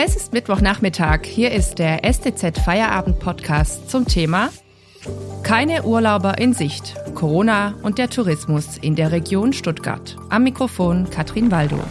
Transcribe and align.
Es 0.00 0.14
ist 0.14 0.32
Mittwochnachmittag. 0.32 1.26
Hier 1.26 1.50
ist 1.50 1.80
der 1.80 2.02
STZ 2.04 2.56
Feierabend 2.64 3.18
Podcast 3.18 3.90
zum 3.90 4.06
Thema 4.06 4.50
Keine 5.42 5.82
Urlauber 5.82 6.38
in 6.38 6.52
Sicht. 6.52 6.94
Corona 7.16 7.74
und 7.82 7.98
der 7.98 8.08
Tourismus 8.08 8.78
in 8.78 8.94
der 8.94 9.10
Region 9.10 9.52
Stuttgart. 9.52 10.16
Am 10.30 10.44
Mikrofon 10.44 11.10
Katrin 11.10 11.50
Waldow. 11.50 11.82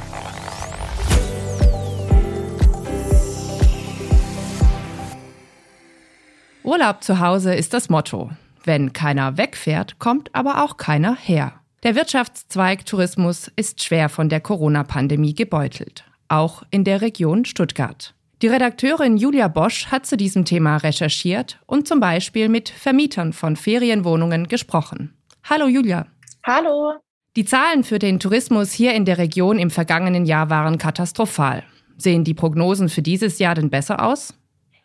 Urlaub 6.63 7.03
zu 7.03 7.19
Hause 7.19 7.55
ist 7.55 7.73
das 7.73 7.89
Motto. 7.89 8.29
Wenn 8.63 8.93
keiner 8.93 9.37
wegfährt, 9.37 9.99
kommt 9.99 10.33
aber 10.33 10.63
auch 10.63 10.77
keiner 10.77 11.17
her. 11.17 11.59
Der 11.83 11.95
Wirtschaftszweig 11.95 12.85
Tourismus 12.85 13.51
ist 13.57 13.83
schwer 13.83 14.07
von 14.07 14.29
der 14.29 14.39
Corona-Pandemie 14.39 15.35
gebeutelt, 15.35 16.05
auch 16.29 16.63
in 16.71 16.83
der 16.83 17.01
Region 17.01 17.45
Stuttgart. 17.45 18.13
Die 18.41 18.47
Redakteurin 18.47 19.17
Julia 19.17 19.47
Bosch 19.47 19.87
hat 19.87 20.05
zu 20.05 20.15
diesem 20.15 20.45
Thema 20.45 20.77
recherchiert 20.77 21.59
und 21.65 21.87
zum 21.87 21.99
Beispiel 21.99 22.49
mit 22.49 22.69
Vermietern 22.69 23.33
von 23.33 23.55
Ferienwohnungen 23.55 24.47
gesprochen. 24.47 25.15
Hallo 25.43 25.67
Julia. 25.67 26.05
Hallo. 26.45 26.93
Die 27.35 27.45
Zahlen 27.45 27.83
für 27.83 27.99
den 27.99 28.19
Tourismus 28.19 28.71
hier 28.71 28.93
in 28.93 29.05
der 29.05 29.17
Region 29.17 29.59
im 29.59 29.69
vergangenen 29.69 30.25
Jahr 30.25 30.49
waren 30.49 30.77
katastrophal. 30.77 31.63
Sehen 31.97 32.23
die 32.23 32.33
Prognosen 32.33 32.89
für 32.89 33.01
dieses 33.01 33.39
Jahr 33.39 33.55
denn 33.55 33.69
besser 33.69 34.03
aus? 34.03 34.33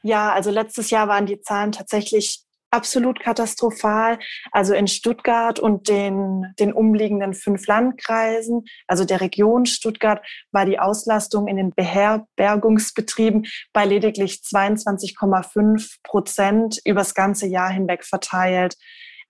Ja, 0.03 0.33
also 0.33 0.51
letztes 0.51 0.91
Jahr 0.91 1.09
waren 1.09 1.27
die 1.27 1.41
Zahlen 1.41 1.73
tatsächlich 1.73 2.43
absolut 2.73 3.21
katastrophal. 3.21 4.19
Also 4.51 4.75
in 4.75 4.89
Stuttgart 4.89 5.61
und 5.61 5.89
den, 5.89 6.53
den 6.59 6.73
umliegenden 6.73 7.35
fünf 7.35 7.67
Landkreisen, 7.67 8.65
also 8.89 9.05
der 9.05 9.21
Region 9.21 9.67
Stuttgart, 9.67 10.25
war 10.51 10.67
die 10.67 10.79
Auslastung 10.79 11.47
in 11.47 11.57
den 11.57 11.71
Beherbergungsbetrieben 11.71 13.47
bei 13.73 13.85
lediglich 13.85 14.43
22,5 14.45 15.99
Prozent 16.03 16.81
übers 16.85 17.15
ganze 17.15 17.47
Jahr 17.47 17.71
hinweg 17.71 18.05
verteilt. 18.05 18.77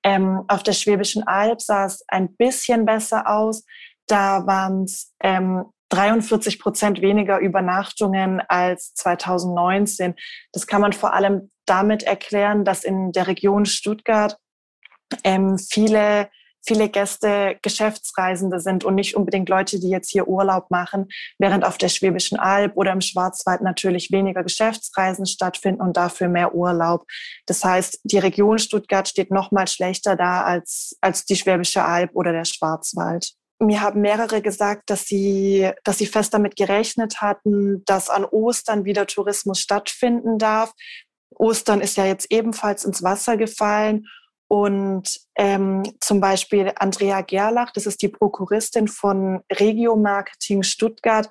Ähm, 0.05 0.43
auf 0.49 0.63
der 0.63 0.73
Schwäbischen 0.73 1.27
Alb 1.27 1.61
sah 1.61 1.85
es 1.85 2.05
ein 2.09 2.35
bisschen 2.35 2.85
besser 2.85 3.29
aus. 3.29 3.65
Da 4.07 4.47
waren 4.47 4.85
es 4.85 5.15
ähm, 5.23 5.65
43 5.93 6.59
Prozent 6.59 7.03
weniger 7.03 7.39
Übernachtungen 7.39 8.41
als 8.49 8.95
2019. 8.95 10.15
Das 10.53 10.67
kann 10.67 10.81
man 10.81 10.93
vor 10.93 11.13
allem 11.13 11.51
damit 11.67 12.03
erklären, 12.03 12.65
dass 12.65 12.85
in 12.85 13.13
der 13.13 13.27
Region 13.27 13.67
Stuttgart 13.67 14.37
ähm, 15.25 15.59
viele 15.59 16.31
viele 16.65 16.89
Gäste 16.89 17.59
Geschäftsreisende 17.63 18.61
sind 18.61 18.85
und 18.85 18.95
nicht 18.95 19.17
unbedingt 19.17 19.49
Leute, 19.49 19.81
die 19.81 19.89
jetzt 19.89 20.11
hier 20.11 20.29
Urlaub 20.29 20.71
machen, 20.71 21.09
während 21.39 21.65
auf 21.65 21.77
der 21.77 21.89
Schwäbischen 21.89 22.39
Alb 22.39 22.77
oder 22.77 22.93
im 22.93 23.01
Schwarzwald 23.01 23.63
natürlich 23.63 24.11
weniger 24.13 24.43
Geschäftsreisen 24.43 25.27
stattfinden 25.27 25.81
und 25.81 25.97
dafür 25.97 26.29
mehr 26.29 26.55
Urlaub. 26.55 27.05
Das 27.47 27.65
heißt, 27.65 28.01
die 28.05 28.19
Region 28.19 28.59
Stuttgart 28.59 29.09
steht 29.09 29.31
noch 29.31 29.51
mal 29.51 29.67
schlechter 29.67 30.17
da 30.17 30.43
als, 30.43 30.97
als 31.01 31.25
die 31.25 31.37
Schwäbische 31.37 31.85
Alb 31.85 32.11
oder 32.15 32.33
der 32.33 32.45
Schwarzwald. 32.45 33.33
Mir 33.63 33.81
haben 33.81 34.01
mehrere 34.01 34.43
gesagt, 34.43 34.91
dass 34.91 35.07
sie, 35.07 35.71
dass 35.85 35.99
sie 35.99 36.07
fest 36.07 36.35
damit 36.35 36.57
gerechnet 36.57 37.21
hatten, 37.21 37.85
dass 37.87 38.11
an 38.11 38.25
Ostern 38.25 38.85
wieder 38.85 39.07
Tourismus 39.07 39.61
stattfinden 39.61 40.39
darf. 40.39 40.73
Ostern 41.31 41.81
ist 41.81 41.97
ja 41.97 42.05
jetzt 42.05 42.31
ebenfalls 42.31 42.85
ins 42.85 43.03
Wasser 43.03 43.37
gefallen. 43.37 44.07
Und 44.49 45.19
ähm, 45.37 45.83
zum 46.01 46.21
Beispiel 46.21 46.73
Andrea 46.77 47.23
Gerlach, 47.23 47.71
das 47.73 47.87
ist 47.87 48.03
die 48.03 48.09
Prokuristin 48.09 48.87
von 48.87 49.41
Regio 49.51 49.97
Marketing 49.97 50.63
Stuttgart, 50.63 51.31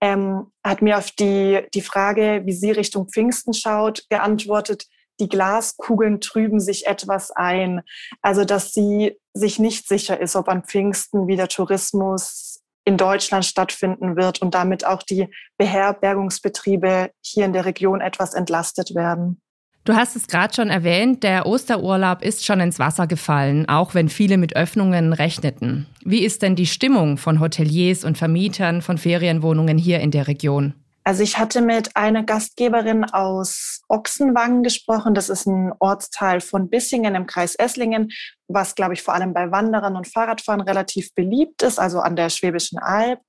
ähm, 0.00 0.52
hat 0.64 0.80
mir 0.82 0.98
auf 0.98 1.10
die, 1.10 1.60
die 1.74 1.80
Frage, 1.80 2.42
wie 2.44 2.52
sie 2.52 2.70
Richtung 2.70 3.08
Pfingsten 3.08 3.54
schaut, 3.54 4.04
geantwortet, 4.08 4.86
die 5.20 5.28
Glaskugeln 5.28 6.20
trüben 6.20 6.58
sich 6.58 6.86
etwas 6.86 7.30
ein. 7.30 7.82
Also, 8.22 8.44
dass 8.44 8.72
sie 8.72 9.16
sich 9.34 9.58
nicht 9.58 9.86
sicher 9.86 10.20
ist, 10.20 10.34
ob 10.34 10.48
an 10.48 10.64
Pfingsten 10.64 11.28
wieder 11.28 11.48
Tourismus 11.48 12.60
in 12.84 12.96
Deutschland 12.96 13.44
stattfinden 13.44 14.16
wird 14.16 14.42
und 14.42 14.54
damit 14.54 14.84
auch 14.84 15.02
die 15.02 15.28
Beherbergungsbetriebe 15.58 17.10
hier 17.20 17.44
in 17.44 17.52
der 17.52 17.64
Region 17.64 18.00
etwas 18.00 18.34
entlastet 18.34 18.94
werden. 18.94 19.40
Du 19.84 19.94
hast 19.94 20.14
es 20.14 20.26
gerade 20.26 20.54
schon 20.54 20.68
erwähnt, 20.68 21.22
der 21.22 21.46
Osterurlaub 21.46 22.22
ist 22.22 22.44
schon 22.44 22.60
ins 22.60 22.78
Wasser 22.78 23.06
gefallen, 23.06 23.66
auch 23.68 23.94
wenn 23.94 24.08
viele 24.10 24.36
mit 24.36 24.54
Öffnungen 24.54 25.12
rechneten. 25.14 25.86
Wie 26.04 26.22
ist 26.22 26.42
denn 26.42 26.54
die 26.54 26.66
Stimmung 26.66 27.16
von 27.16 27.40
Hoteliers 27.40 28.04
und 28.04 28.18
Vermietern 28.18 28.82
von 28.82 28.98
Ferienwohnungen 28.98 29.78
hier 29.78 30.00
in 30.00 30.10
der 30.10 30.28
Region? 30.28 30.74
Also 31.02 31.22
ich 31.22 31.38
hatte 31.38 31.62
mit 31.62 31.96
einer 31.96 32.22
Gastgeberin 32.22 33.04
aus 33.04 33.82
Ochsenwangen 33.88 34.62
gesprochen. 34.62 35.14
Das 35.14 35.28
ist 35.28 35.46
ein 35.46 35.72
Ortsteil 35.78 36.40
von 36.40 36.68
Bissingen 36.68 37.14
im 37.14 37.26
Kreis 37.26 37.54
Esslingen, 37.54 38.10
was, 38.48 38.74
glaube 38.74 38.94
ich, 38.94 39.02
vor 39.02 39.14
allem 39.14 39.32
bei 39.32 39.50
Wanderern 39.50 39.96
und 39.96 40.08
Fahrradfahren 40.08 40.60
relativ 40.60 41.14
beliebt 41.14 41.62
ist, 41.62 41.78
also 41.78 42.00
an 42.00 42.16
der 42.16 42.28
Schwäbischen 42.28 42.78
Alb. 42.78 43.20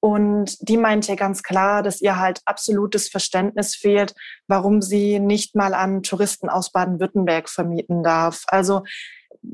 Und 0.00 0.56
die 0.66 0.78
meinte 0.78 1.14
ganz 1.14 1.42
klar, 1.42 1.82
dass 1.82 2.00
ihr 2.00 2.18
halt 2.18 2.40
absolutes 2.46 3.08
Verständnis 3.08 3.76
fehlt, 3.76 4.14
warum 4.48 4.80
sie 4.80 5.20
nicht 5.20 5.54
mal 5.54 5.74
an 5.74 6.02
Touristen 6.02 6.48
aus 6.48 6.72
Baden-Württemberg 6.72 7.50
vermieten 7.50 8.02
darf. 8.02 8.44
Also 8.46 8.82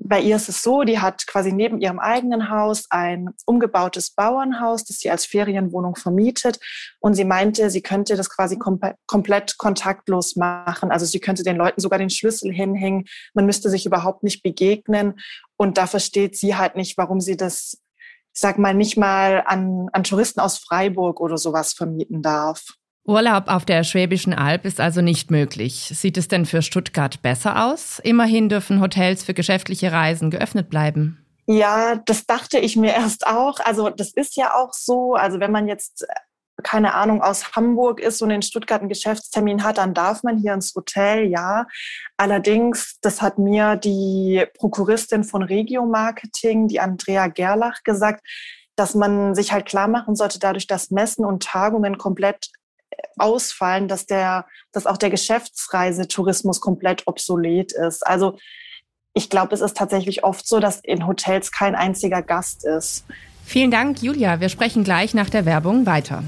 bei 0.09 0.21
ihr 0.21 0.37
ist 0.37 0.49
es 0.49 0.63
so, 0.63 0.83
die 0.83 0.99
hat 0.99 1.27
quasi 1.27 1.53
neben 1.53 1.81
ihrem 1.81 1.99
eigenen 1.99 2.51
Haus 2.51 2.87
ein 2.91 3.31
umgebautes 3.47 4.11
Bauernhaus, 4.11 4.85
das 4.85 4.99
sie 4.99 5.11
als 5.11 5.27
Ferienwohnung 5.27 5.97
vermietet. 5.97 6.59
Und 7.01 7.15
sie 7.15 7.25
meinte, 7.25 7.71
sie 7.71 7.83
könnte 7.83 8.17
das 8.17 8.31
quasi 8.31 8.59
kom 8.59 8.81
komplett 9.07 9.59
kontaktlos 9.59 10.37
machen. 10.37 10.91
Also 10.91 11.07
sie 11.07 11.21
könnte 11.21 11.43
den 11.43 11.57
Leuten 11.57 11.81
sogar 11.81 11.99
den 11.99 12.11
Schlüssel 12.11 12.53
hinhängen. 12.53 13.05
Man 13.35 13.47
müsste 13.47 13.71
sich 13.71 13.87
überhaupt 13.87 14.23
nicht 14.23 14.43
begegnen. 14.43 15.15
Und 15.57 15.79
da 15.79 15.87
versteht 15.87 16.37
sie 16.37 16.57
halt 16.57 16.77
nicht, 16.77 16.99
warum 16.99 17.21
sie 17.21 17.37
das, 17.37 17.79
ich 18.35 18.41
sag 18.41 18.59
mal, 18.59 18.75
nicht 18.75 18.97
mal 18.97 19.43
an, 19.47 19.89
an 19.93 20.05
Touristen 20.05 20.41
aus 20.41 20.59
Freiburg 20.59 21.21
oder 21.21 21.39
sowas 21.39 21.73
vermieten 21.73 22.23
darf. 22.23 22.63
Urlaub 23.07 23.45
auf 23.49 23.65
der 23.65 23.85
Schwäbischen 23.85 24.35
Alb 24.35 24.65
ist 24.65 24.81
also 24.81 25.01
nicht 25.01 25.31
möglich. 25.31 25.91
Sieht 25.95 26.17
es 26.17 26.29
denn 26.29 26.47
für 26.47 26.63
Stuttgart 26.63 27.23
besser 27.23 27.67
aus? 27.67 28.01
Immerhin 28.01 28.49
dürfen 28.49 28.81
Hotels 28.81 29.25
für 29.25 29.35
geschäftliche 29.35 29.93
Reisen 29.93 30.31
geöffnet 30.31 30.69
bleiben. 30.71 31.25
Ja, 31.47 31.97
das 32.07 32.27
dachte 32.27 32.59
ich 32.59 32.77
mir 32.77 32.93
erst 32.95 33.27
auch. 33.27 33.61
Also 33.61 33.91
das 33.91 34.13
ist 34.13 34.37
ja 34.37 34.55
auch 34.55 34.73
so. 34.73 35.15
Also 35.15 35.39
wenn 35.39 35.53
man 35.53 35.69
jetzt 35.69 36.05
keine 36.63 36.95
Ahnung, 36.95 37.23
aus 37.23 37.53
Hamburg 37.55 38.01
ist 38.01 38.23
und 38.23 38.31
in 38.31 38.43
Stuttgart 38.43 38.81
einen 38.81 38.89
Geschäftstermin 38.89 39.63
hat, 39.63 39.79
dann 39.79 39.95
darf 39.95 40.23
man 40.23 40.39
hier 40.39 40.55
ins 40.55 40.75
Hotel, 40.75 41.27
ja. 41.27 41.67
Allerdings, 42.17 42.99
das 43.03 43.21
hat 43.21 43.39
mir 43.39 43.77
die 43.77 44.47
Prokuristin 44.55 45.23
von 45.23 45.43
Regio 45.43 45.85
Marketing, 45.85 46.67
die 46.67 46.81
Andrea 46.81 47.29
Gerlach, 47.29 47.83
gesagt, 47.85 48.27
dass 48.75 48.95
man 48.95 49.35
sich 49.35 49.53
halt 49.53 49.67
klar 49.67 49.87
machen 49.87 50.17
sollte, 50.17 50.39
dadurch, 50.39 50.67
dass 50.67 50.91
Messen 50.91 51.25
und 51.25 51.43
Tagungen 51.43 51.99
komplett 51.99 52.51
ausfallen, 53.19 53.89
dass 53.89 54.07
der, 54.07 54.47
dass 54.73 54.87
auch 54.87 54.97
der 54.97 55.11
Geschäftsreisetourismus 55.11 56.61
komplett 56.61 57.07
obsolet 57.07 57.73
ist. 57.73 58.07
Also 58.07 58.39
ich 59.15 59.31
glaube, 59.31 59.55
es 59.55 59.63
ist 59.63 59.77
tatsächlich 59.77 60.25
oft 60.25 60.47
so, 60.47 60.61
dass 60.61 60.81
in 60.81 61.07
Hotels 61.07 61.51
kein 61.51 61.75
einziger 61.75 62.23
Gast 62.23 62.65
ist. 62.67 63.07
Vielen 63.45 63.71
Dank, 63.71 64.03
Julia. 64.03 64.41
Wir 64.41 64.49
sprechen 64.49 64.85
gleich 64.85 65.15
nach 65.15 65.31
der 65.31 65.47
Werbung 65.47 65.87
weiter. 65.87 66.23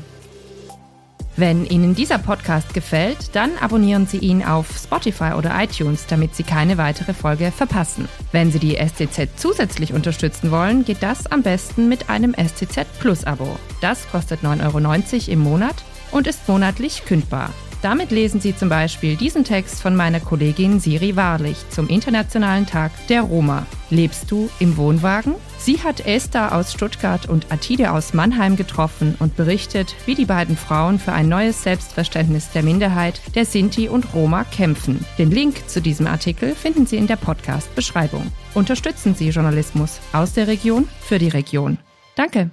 Wenn 1.36 1.66
Ihnen 1.66 1.94
dieser 1.94 2.19
Podcast 2.19 2.75
gefällt, 2.75 3.36
dann 3.36 3.56
abonnieren 3.58 4.08
Sie 4.08 4.19
ihn 4.19 4.42
auf 4.42 4.76
Spotify 4.76 5.34
oder 5.36 5.52
iTunes, 5.62 6.06
damit 6.06 6.34
Sie 6.34 6.42
keine 6.42 6.78
weitere 6.78 7.14
Folge 7.14 7.52
verpassen. 7.52 8.08
Wenn 8.32 8.50
Sie 8.50 8.58
die 8.58 8.75
STZ 8.75 9.28
zusätzlich 9.36 9.92
unterstützen 9.92 10.50
wollen, 10.50 10.84
geht 10.84 11.00
das 11.00 11.26
am 11.26 11.43
besten 11.43 11.88
mit 11.88 12.11
einem 12.11 12.34
STZ 12.34 12.87
Plus 12.99 13.25
Abo. 13.25 13.56
Das 13.81 14.11
kostet 14.11 14.40
9,90 14.40 14.64
Euro 14.64 15.32
im 15.32 15.38
Monat 15.38 15.76
und 16.10 16.26
ist 16.26 16.49
monatlich 16.49 17.05
kündbar. 17.05 17.50
Damit 17.81 18.10
lesen 18.10 18.40
Sie 18.40 18.56
zum 18.56 18.69
Beispiel 18.69 19.16
diesen 19.16 19.44
Text 19.44 19.81
von 19.82 19.94
meiner 19.94 20.19
Kollegin 20.19 20.81
Siri 20.81 21.14
Wahrlich 21.14 21.56
zum 21.70 21.88
Internationalen 21.88 22.66
Tag 22.66 22.90
der 23.06 23.22
Roma. 23.22 23.66
Lebst 23.90 24.31
du 24.31 24.50
im 24.58 24.76
Wohnwagen? 24.76 25.34
Sie 25.58 25.81
hat 25.82 26.05
Esther 26.05 26.55
aus 26.55 26.72
Stuttgart 26.72 27.28
und 27.28 27.52
Atide 27.52 27.93
aus 27.93 28.14
Mannheim 28.14 28.56
getroffen 28.56 29.14
und 29.20 29.37
berichtet, 29.37 29.94
wie 30.06 30.16
die 30.16 30.25
beiden 30.25 30.56
Frauen 30.56 30.99
für 30.99 31.12
ein 31.12 31.28
neues 31.28 31.62
Selbstverständnis 31.62 32.50
der 32.50 32.64
Minderheit, 32.64 33.20
der 33.37 33.44
Sinti 33.44 33.88
und 33.88 34.12
Roma 34.12 34.44
kämpfen. 34.44 35.04
Den 35.16 35.31
Link 35.31 35.69
zu 35.69 35.81
diesem 35.81 36.08
Artikel 36.08 36.56
finden 36.56 36.87
Sie 36.87 36.96
in 36.96 37.06
der 37.06 37.16
Podcast-Beschreibung. 37.16 38.32
Unterstützen 38.54 39.14
Sie 39.14 39.28
Journalismus 39.28 40.00
aus 40.12 40.32
der 40.32 40.49
Region 40.49 40.88
für 41.00 41.19
die 41.19 41.28
Region. 41.28 41.78
Danke. 42.16 42.50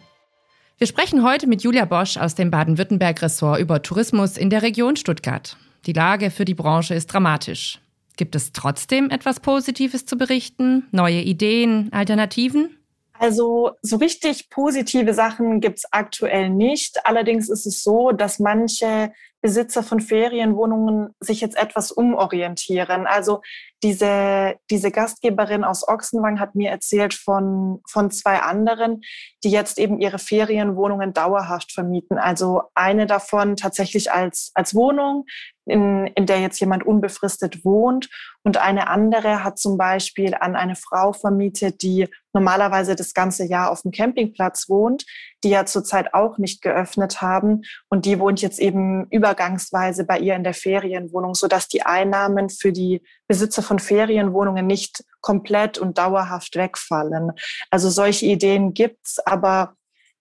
Wir 0.77 0.88
sprechen 0.88 1.24
heute 1.24 1.48
mit 1.48 1.63
Julia 1.63 1.86
Bosch 1.86 2.18
aus 2.18 2.36
dem 2.36 2.51
Baden-Württemberg-Ressort 2.51 3.62
über 3.62 3.81
Tourismus 3.81 4.36
in 4.36 4.50
der 4.50 4.62
Region 4.62 4.98
Stuttgart. 4.98 5.56
Die 5.86 5.94
Lage 5.94 6.30
für 6.31 6.44
die 6.44 6.54
Branche 6.54 6.94
ist 6.94 7.07
dramatisch. 7.07 7.80
Gibt 8.18 8.36
es 8.36 8.51
trotzdem 8.51 9.10
etwas 9.10 9.39
Positives 9.39 10.06
zu 10.06 10.18
berichten? 10.18 10.86
Neue 10.92 11.22
Ideen, 11.22 11.94
Alternativen? 11.94 12.75
Also 13.18 13.72
so 13.82 13.98
richtig 13.98 14.50
positive 14.50 15.14
Sachen 15.14 15.62
gibt's 15.62 15.86
aktuell 15.92 16.50
nicht. 16.50 17.06
Allerdings 17.06 17.50
ist 17.50 17.66
es 17.66 17.82
so, 17.82 18.12
dass 18.12 18.40
manche 18.40 19.12
Besitzer 19.46 19.84
von 19.84 20.00
Ferienwohnungen 20.00 21.14
sich 21.20 21.40
jetzt 21.40 21.56
etwas 21.56 21.92
umorientieren. 21.92 23.06
Also 23.06 23.42
diese, 23.84 24.56
diese 24.72 24.90
Gastgeberin 24.90 25.64
aus 25.64 25.88
Ochsenwang 25.88 26.40
hat 26.40 26.56
mir 26.56 26.72
erzählt 26.72 27.14
von, 27.14 27.80
von 27.88 28.10
zwei 28.10 28.40
anderen, 28.40 29.02
die 29.44 29.52
jetzt 29.52 29.78
eben 29.78 30.00
ihre 30.00 30.18
Ferienwohnungen 30.18 31.14
dauerhaft 31.14 31.72
vermieten. 31.72 32.18
Also 32.18 32.64
eine 32.74 33.06
davon 33.06 33.56
tatsächlich 33.56 34.12
als, 34.12 34.50
als 34.56 34.74
Wohnung, 34.74 35.26
in, 35.68 36.08
in 36.08 36.26
der 36.26 36.40
jetzt 36.40 36.60
jemand 36.60 36.84
unbefristet 36.84 37.64
wohnt. 37.64 38.10
Und 38.44 38.58
eine 38.58 38.88
andere 38.88 39.44
hat 39.44 39.60
zum 39.60 39.78
Beispiel 39.78 40.34
an 40.34 40.56
eine 40.56 40.76
Frau 40.76 41.14
vermietet, 41.14 41.84
die 41.84 42.08
normalerweise 42.36 42.96
das 42.96 43.16
ganze 43.16 43.46
Jahr 43.46 43.72
auf 43.72 43.82
dem 43.82 43.92
Campingplatz 43.92 44.70
wohnt, 44.70 45.06
die 45.44 45.50
ja 45.50 45.66
zurzeit 45.66 46.14
auch 46.14 46.38
nicht 46.38 46.62
geöffnet 46.62 47.22
haben. 47.22 47.64
Und 47.90 48.06
die 48.06 48.20
wohnt 48.20 48.42
jetzt 48.42 48.60
eben 48.60 49.08
übergangsweise 49.10 50.04
bei 50.04 50.20
ihr 50.20 50.36
in 50.36 50.44
der 50.44 50.54
Ferienwohnung, 50.54 51.34
sodass 51.34 51.68
die 51.68 51.84
Einnahmen 51.84 52.50
für 52.50 52.72
die 52.72 53.02
Besitzer 53.28 53.64
von 53.64 53.80
Ferienwohnungen 53.80 54.68
nicht 54.68 55.04
komplett 55.22 55.80
und 55.80 55.98
dauerhaft 55.98 56.56
wegfallen. 56.56 57.32
Also 57.72 57.90
solche 57.90 58.28
Ideen 58.28 58.74
gibt's, 58.76 59.18
aber 59.26 59.74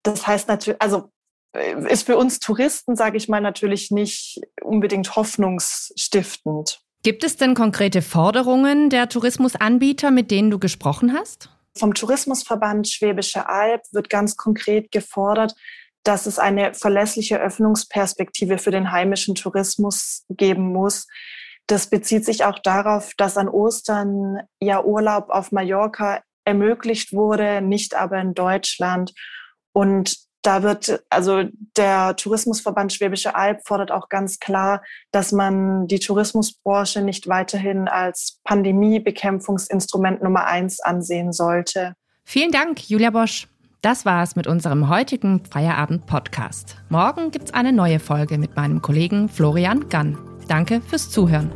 das 0.04 0.28
heißt 0.28 0.48
natürlich, 0.48 0.82
also 0.82 1.12
äh, 1.54 1.92
ist 1.92 2.06
für 2.06 2.18
uns 2.18 2.40
Touristen, 2.40 2.96
sage 2.96 3.18
ich 3.18 3.30
mal, 3.30 3.42
natürlich 3.42 3.90
nicht 3.90 4.42
unbedingt 4.62 5.16
hoffnungsstiftend. 5.16 6.82
Gibt 7.04 7.24
es 7.24 7.36
denn 7.36 7.56
konkrete 7.56 8.02
Forderungen 8.02 8.90
der 8.92 9.10
Tourismusanbieter, 9.10 10.12
mit 10.12 10.30
denen 10.30 10.52
du 10.52 10.60
gesprochen 10.60 11.14
hast? 11.14 11.50
Vom 11.78 11.94
Tourismusverband 11.94 12.88
Schwäbische 12.88 13.48
Alb 13.48 13.82
wird 13.92 14.10
ganz 14.10 14.36
konkret 14.36 14.92
gefordert, 14.92 15.56
dass 16.04 16.26
es 16.26 16.40
eine 16.40 16.74
verlässliche 16.74 17.40
Öffnungsperspektive 17.40 18.58
für 18.58 18.72
den 18.72 18.92
heimischen 18.92 19.36
Tourismus 19.36 20.26
geben 20.30 20.72
muss. 20.74 21.08
Das 21.68 21.90
bezieht 21.90 22.26
sich 22.26 22.44
auch 22.44 22.60
darauf, 22.60 23.14
dass 23.18 23.38
an 23.38 23.48
Ostern 23.48 24.40
ja 24.60 24.84
Urlaub 24.84 25.30
auf 25.30 25.52
Mallorca 25.52 26.22
ermöglicht 26.44 27.14
wurde, 27.14 27.62
nicht 27.62 27.96
aber 27.96 28.20
in 28.20 28.34
Deutschland. 28.34 29.14
Und 29.74 30.18
da 30.42 30.64
wird, 30.64 31.04
also 31.10 31.44
der 31.78 32.16
Tourismusverband 32.16 32.94
Schwäbische 32.94 33.36
Alb 33.36 33.66
fordert 33.66 33.92
auch 33.92 34.10
ganz 34.10 34.40
klar, 34.40 34.82
dass 35.12 35.32
man 35.32 35.88
die 35.88 36.00
Tourismusbranche 36.00 37.02
nicht 37.02 37.28
weiterhin 37.28 37.88
als 37.88 38.40
Pandemiebekämpfungsinstrument 38.44 40.24
Nummer 40.24 40.46
eins 40.46 40.80
ansehen 40.80 41.32
sollte. 41.32 41.94
Vielen 42.24 42.52
Dank, 42.52 42.90
Julia 42.90 43.10
Bosch. 43.10 43.48
Das 43.82 44.06
war's 44.06 44.36
mit 44.36 44.46
unserem 44.46 44.90
heutigen 44.90 45.44
Feierabend-Podcast. 45.44 46.76
Morgen 46.90 47.32
gibt's 47.32 47.54
eine 47.54 47.74
neue 47.74 48.00
Folge 48.00 48.38
mit 48.38 48.56
meinem 48.56 48.82
Kollegen 48.82 49.28
Florian 49.28 49.90
Gann. 49.90 50.18
Danke 50.48 50.82
fürs 50.82 51.10
Zuhören. 51.10 51.52